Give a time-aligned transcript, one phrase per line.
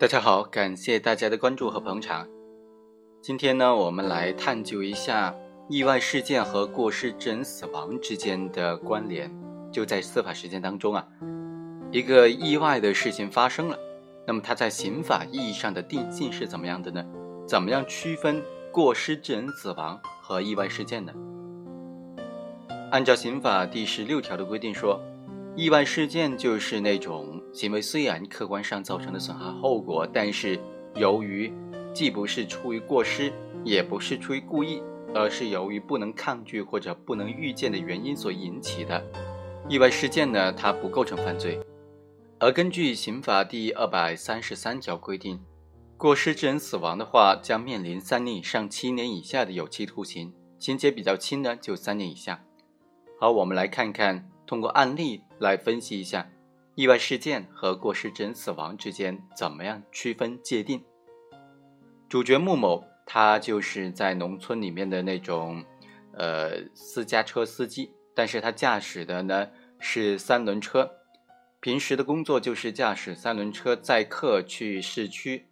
[0.00, 2.26] 大家好，感谢大家的关注和捧场。
[3.20, 5.36] 今天呢，我们来探究一下
[5.68, 9.30] 意外事件和过失致人死亡之间的关联。
[9.70, 11.06] 就在司法实践当中啊，
[11.92, 13.78] 一个意外的事情发生了，
[14.26, 17.04] 那么它在刑法意义上的定性是怎么样的呢？
[17.46, 21.12] 怎么样区分过失致人死亡和意外事件呢？
[22.90, 24.98] 按照刑法第十六条的规定说。
[25.56, 30.58] 意外事件就是那种行为虽然客观上造成的损害后果，但是
[30.94, 31.52] 由于
[31.92, 33.32] 既不是出于过失，
[33.64, 34.82] 也不是出于故意，
[35.14, 39.04] 而是由于不能抗拒或者不能预见的原因所引起的
[39.68, 41.58] 意外事件呢，它不构成犯罪。
[42.38, 45.38] 而根据刑法第二百三十三条规定，
[45.96, 52.42] 过失致人死亡的话，将面临三年以上七年以下的有期徒刑；情节比较轻呢，就三年以下。
[53.18, 54.26] 好，我们来看看。
[54.46, 56.28] 通过案例来分析一下
[56.80, 60.82] 意外事件和过失致人死亡之间怎么样区分界定。
[62.08, 65.62] 主角穆某，他就是在农村里面的那种
[66.14, 69.46] 呃私家车司机，但是他驾驶的呢
[69.78, 70.90] 是三轮车，
[71.60, 75.44] 平时的工作就是驾驶三轮车载客去市区。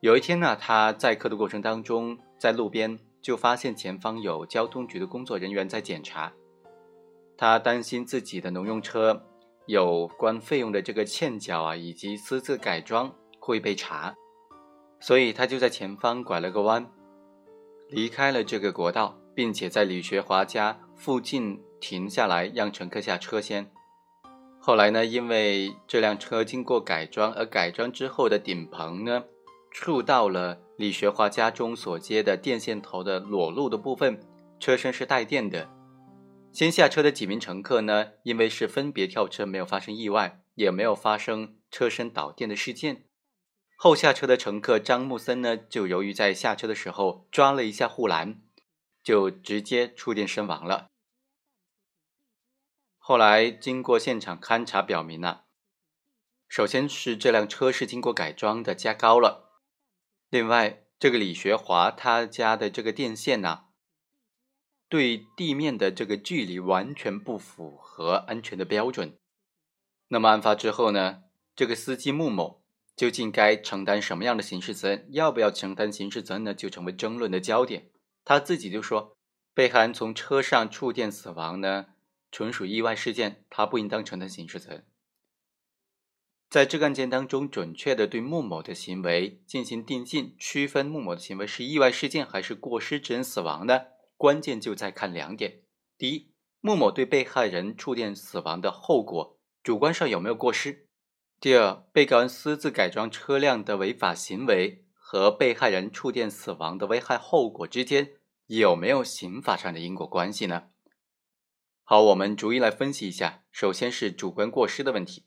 [0.00, 6.32] 有一天呢，他载客的过程当中，在路边就发现前方有交通局的工作人员在检查。
[7.36, 9.24] 他担心自己的农用车
[9.66, 14.14] 有关费用的这个欠缴啊，以及私自改装会被查，
[15.00, 16.88] 所以他就在前方拐了个弯，
[17.90, 23.70] 离开了这个国道，并且在李学华家附近停下来，让乘客下车先。
[24.60, 29.24] 后来呢，因为这辆车经过改装，而改装之后的顶棚呢，
[29.70, 34.20] 触到了李学华家中所接的电线头的裸露的部分，
[34.58, 35.68] 车身是带电的。
[36.56, 43.04] 先下车的几名乘客呢，因为是分别跳车，没有发生意外，也没有发生车身导电的事件。
[43.76, 48.40] 后下车的乘客张木森呢，就由于在下车的时候抓了一下护栏，
[49.02, 50.88] 就直接触电身亡了。
[52.96, 55.40] 后来经过现场勘查表明呢，
[56.48, 59.60] 首先是这辆车是经过改装的，加高了。
[60.30, 63.65] 另外，这个李学华他家的这个电线呢。
[64.88, 69.16] 对地面的这个距离完全不符合安全的标准。
[70.08, 71.24] 那么案发之后呢？
[71.56, 72.62] 这个司机穆某
[72.94, 75.06] 究竟该承担什么样的刑事责任？
[75.10, 76.54] 要不要承担刑事责任呢？
[76.54, 77.90] 就成为争论的焦点。
[78.24, 79.16] 他自己就说，
[79.54, 81.86] 被害人从车上触电死亡呢，
[82.30, 84.86] 纯属意外事件，他不应当承担刑事责任。
[86.48, 93.80] 在这个案件当中，准确的对穆某的行为进行定性，区分穆某的行为是意外事件还是过失致人死亡呢？
[94.16, 95.60] 关键就在看两点：
[95.98, 100.86] 第一，穆某对被害人触电死亡的后果主观上有没有过失；
[101.38, 108.12] 第二，被告人私自改装车辆的违法行为和被害人触电死亡的危害后果之间
[108.46, 110.70] 有没有刑法上的因果关系呢？
[111.84, 113.44] 好，我们逐一来分析一下。
[113.52, 115.24] 首先是主观过失的问题，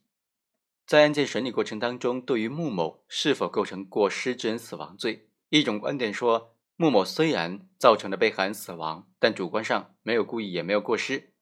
[0.85, 6.55] 在案件审理过程当中，对于穆某是否构成过失致人死亡罪，一种观点说。
[6.81, 11.33] 穆某虽然造成了被害人死亡，但主观上没有故意，也没有过失，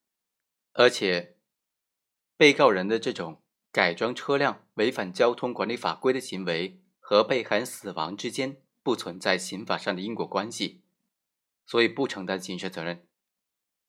[0.73, 1.37] 而且
[2.35, 10.81] 被告人的这种改装车辆违反交通管理法规的行为和被害人死亡之间不存在刑法上的因果关系，
[11.67, 13.05] 所以不承担刑事责任。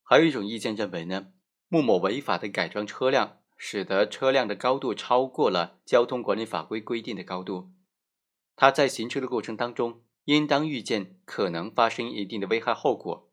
[0.02, 1.28] 还有一种意见认为呢，
[1.68, 7.70] 穆某违法的改装车辆，使得车辆的高度超过了交通管理法规规定的高度，
[8.54, 10.02] 他在行车的过程当中。
[10.28, 13.30] 应当预见可能发生一定的危害后果，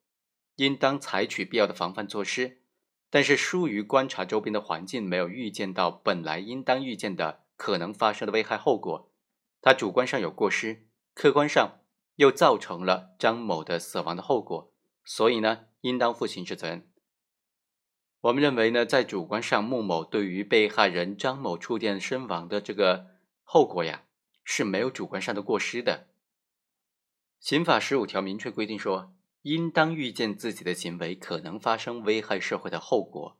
[0.55, 2.61] 应当采取必要的防范措施。
[3.09, 9.11] 但是疏于观察周边的环境，没有预见到本来应当预见的可能发生的危害后果，
[9.61, 11.79] 他主观上有过失，客观上
[12.15, 14.71] 又造成了张某的死亡的后果，
[15.03, 16.87] 所以呢，应当负刑事责任。
[18.21, 23.07] 我们认为呢，在主观上，穆某对于被害人张某触电身亡的这个
[23.43, 24.03] 后果呀，
[24.45, 26.07] 是没有主观上的过失的。
[27.39, 33.37] 刑法十五条明确规定说，应当预见自己的行为可能发生危害社会的后果，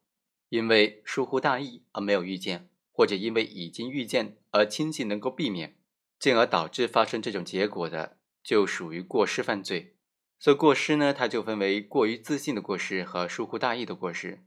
[0.50, 5.76] 因为疏忽大意而没有预见，或者因为已经预见而轻信能够避免，
[6.20, 9.96] 进而导致发生这种结果的，就属于过失犯罪。
[10.38, 14.46] 所以过失呢，它就分为过于自信的过失和疏忽大意的过失。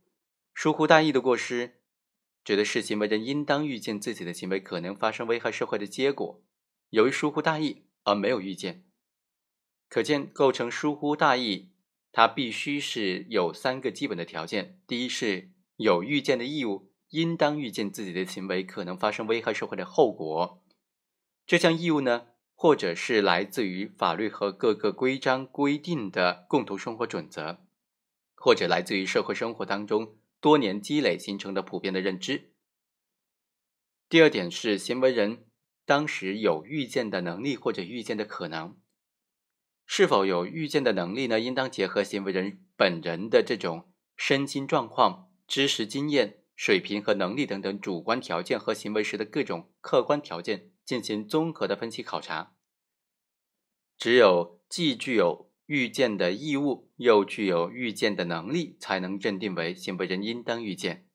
[0.54, 1.80] 疏忽大意的过失，
[2.44, 6.40] 指的是行为人应当预见自己的行为可能发生危害社会的结果，
[6.90, 8.84] 由于疏忽大意而没有预见。
[9.88, 11.70] 可见，构成疏忽大意，
[12.12, 20.60] 它必须是有三个基本的条件：第一是有预见的义务，应当预见自己的行为可能发生危害社会的后果；
[21.46, 27.60] 这项义务呢，或者是来自于法律和各个规章规定的共同生活准则，
[28.34, 32.52] 或者来自于社会生活当中多年积累形成的普遍的认知。
[34.10, 35.46] 第二点是行为人
[35.86, 38.76] 当时有预见的能力或者预见的可能。
[39.90, 41.40] 是否有预见的能力呢？
[41.40, 52.52] 应当结合行为人本人的这种身心状况、知识经验、水平和能力等等主观条件和行为时的各种客观条件进行综合的分析考察。
[53.96, 61.08] 只有既具有预见的义务，又具有预见的能力，才能认定为行为人应当预见。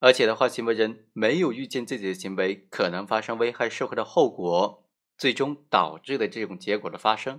[0.00, 7.38] 而且的话，行为人没有预见自己的行为可能发生危害社会的后果，最终导致的这种结果的发生。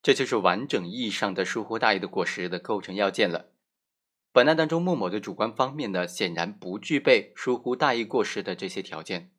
[0.00, 3.50] 这就是完整意义上的疏忽大意的过失的构成要件了。
[4.30, 9.32] 本案当中，穆某的主观方面呢，显然不具备疏忽大意过失的这些条件。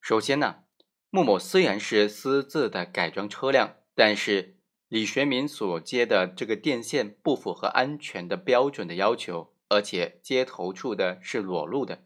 [0.00, 0.64] 首先呢，
[1.08, 4.58] 穆某虽然是私自的改装车辆，但是
[4.88, 12.04] 李学明所接的这个电线不符合安全的标准的要求，而且接头处的是裸露的。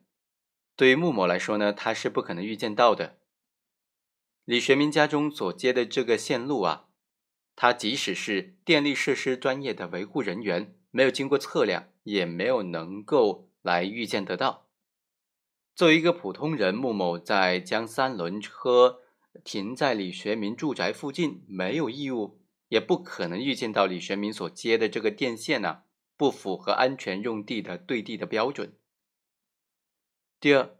[0.76, 3.18] 对于穆某来说呢，他是不可能预见到的。
[4.44, 6.86] 李学明家中所接的这个线路啊。
[7.56, 14.66] 他即使是电力设施专业的维护人员，没有经过测量，也没有能够来预见得到。
[15.74, 19.00] 作为一个普通人，穆某在将三轮车
[19.42, 25.82] 停在李学明住宅附近，没有义务，也不可能预见到李学明所接的这个电线呢
[26.16, 28.76] 不符合安全用地的对地的标准。
[30.38, 30.76] 第二，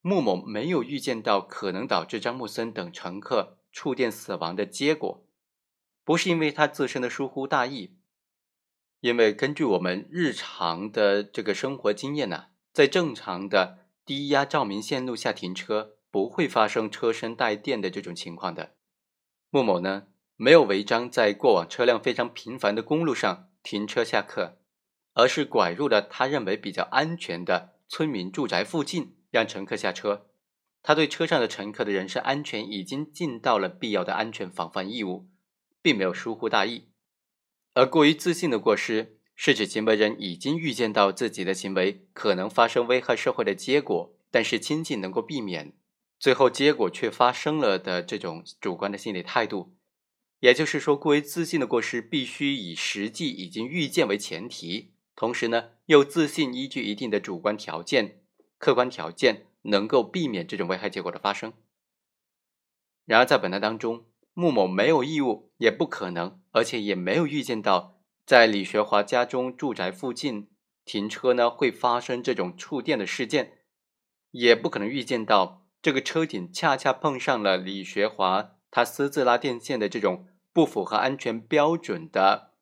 [0.00, 5.24] 穆某没有预见到可能导致张木森等乘客触电死亡的结果。
[6.04, 7.96] 不是因为他自身的疏忽大意，
[9.00, 18.74] 因为根据我们日常的这个生活经验呢，在正常的低压照明线路下停车，不会发生车身带电的这种情况的。
[19.50, 24.58] 穆某呢，没有违章在过往车辆非常频繁的公路上停车下客，
[25.14, 30.26] 而是拐入了他认为比较安全的村民住宅附近，让乘客下车。
[30.82, 35.28] 他对车上的乘客的人身安全已经尽到了必要的安全防范义务。
[35.82, 36.88] 并没有疏忽大意，
[37.74, 45.72] 而过于自信的过失，是指行为人已经预见到自己的行为可能发生危害社会的结果，但是轻尽能够避免，
[46.18, 49.74] 最后结果却发生了的这种主观的心理态度。
[50.40, 58.22] 也就是说，过于自信的过失必须以实际已经预见为前提，同时呢，又自信依据一定的主观条件、
[58.58, 61.52] 客观条件，能够避免这种危害结果的发生。
[63.04, 70.50] 然而，在本案当中，穆某没有义务，也不可能，而且也没有预见到在李学华家中住宅附近
[70.84, 73.58] 停车呢会发生这种触电的事件，
[74.30, 82.52] 也不可能预见到这个车顶恰恰碰上了李学华他私自拉电线的这种不符合安全标准的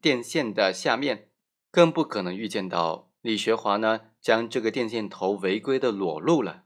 [0.00, 1.28] 电线的下面，
[1.70, 6.64] 更不可能预见到李学华呢将这个电线头违规的裸露了，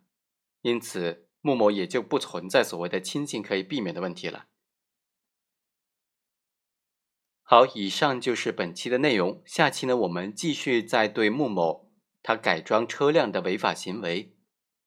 [0.60, 4.46] 因此穆某也就不存在所谓的轻信可以避免的问题了。
[7.52, 9.42] 好，以上就是本期的内容。
[9.44, 11.92] 下期呢，我们继续再对穆某
[12.22, 14.34] 他改装车辆的违法行为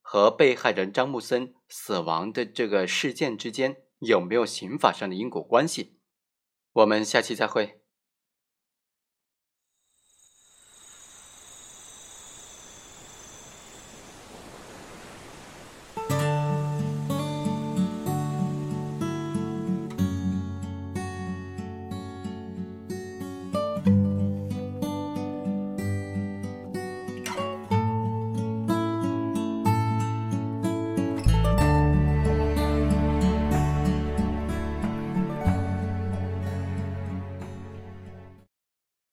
[0.02, 6.00] 和被害人张木森死亡的这个事件之间有没有刑法上的因果关系。
[6.74, 7.84] 我们下期再会。